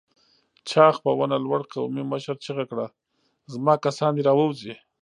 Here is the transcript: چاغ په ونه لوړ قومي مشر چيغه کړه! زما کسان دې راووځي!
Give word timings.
چاغ 0.69 0.93
په 1.03 1.11
ونه 1.17 1.37
لوړ 1.45 1.61
قومي 1.71 2.03
مشر 2.11 2.35
چيغه 2.43 2.65
کړه! 2.71 2.87
زما 3.53 3.73
کسان 3.85 4.11
دې 4.15 4.23
راووځي! 4.27 4.73